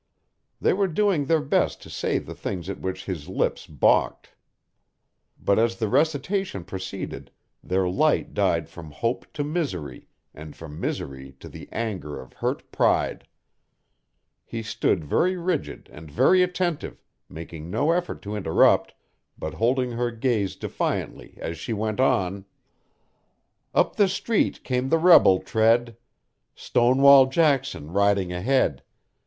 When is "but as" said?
5.39-5.75